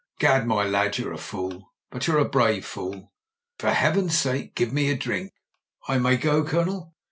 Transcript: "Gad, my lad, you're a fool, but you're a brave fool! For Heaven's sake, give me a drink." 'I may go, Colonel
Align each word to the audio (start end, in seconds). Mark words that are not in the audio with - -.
"Gad, 0.17 0.47
my 0.47 0.63
lad, 0.65 0.97
you're 0.97 1.13
a 1.13 1.17
fool, 1.19 1.73
but 1.91 2.07
you're 2.07 2.17
a 2.17 2.27
brave 2.27 2.65
fool! 2.65 3.13
For 3.59 3.69
Heaven's 3.71 4.17
sake, 4.17 4.55
give 4.55 4.73
me 4.73 4.89
a 4.89 4.95
drink." 4.97 5.31
'I 5.87 5.99
may 5.99 6.17
go, 6.17 6.43
Colonel 6.43 6.95